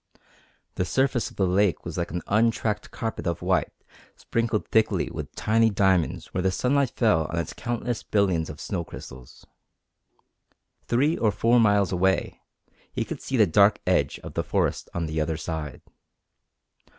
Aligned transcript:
The 0.77 0.83
surface 0.83 1.29
of 1.29 1.35
the 1.35 1.45
lake 1.45 1.85
was 1.85 1.95
like 1.95 2.09
an 2.09 2.23
untracked 2.25 2.89
carpet 2.89 3.27
of 3.27 3.43
white 3.43 3.71
sprinkled 4.15 4.67
thickly 4.69 5.11
with 5.11 5.35
tiny 5.35 5.69
diamonds 5.69 6.33
where 6.33 6.41
the 6.41 6.49
sunlight 6.49 6.89
fell 6.95 7.25
on 7.25 7.37
its 7.37 7.53
countless 7.53 8.01
billions 8.01 8.49
of 8.49 8.59
snow 8.59 8.83
crystals. 8.83 9.45
Three 10.87 11.17
or 11.19 11.31
four 11.31 11.59
miles 11.59 11.91
away 11.91 12.41
he 12.91 13.05
could 13.05 13.21
see 13.21 13.37
the 13.37 13.45
dark 13.45 13.79
edge 13.85 14.17
of 14.23 14.33
the 14.33 14.43
forest 14.43 14.89
on 14.95 15.05
the 15.05 15.21
other 15.21 15.37
side. 15.37 15.83